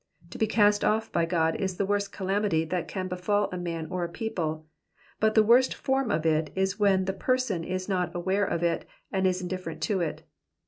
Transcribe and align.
To 0.31 0.39
be 0.39 0.47
cast 0.47 0.83
off 0.83 1.11
by 1.11 1.25
God 1.27 1.55
is 1.57 1.77
the 1.77 1.85
worst 1.85 2.11
calamity 2.11 2.65
that 2.65 2.87
can 2.87 3.07
befal 3.07 3.49
a 3.51 3.57
man 3.59 3.85
or 3.91 4.03
a 4.03 4.09
people; 4.09 4.65
but 5.19 5.35
the 5.35 5.43
worst 5.43 5.75
form 5.75 6.09
of 6.09 6.25
it 6.25 6.51
is 6.55 6.79
when 6.79 7.05
the 7.05 7.13
person 7.13 7.63
is 7.63 7.87
not 7.87 8.15
aware 8.15 8.43
of 8.45 8.63
it 8.63 8.85
and 9.11 9.27
is 9.27 9.43
indifferent 9.43 9.79
to 9.83 9.99
it. 10.01 10.23